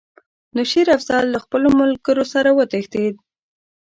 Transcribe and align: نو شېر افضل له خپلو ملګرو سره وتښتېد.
نو 0.55 0.61
شېر 0.71 0.87
افضل 0.97 1.25
له 1.33 1.39
خپلو 1.45 1.67
ملګرو 1.79 2.25
سره 2.33 2.49
وتښتېد. 2.57 3.15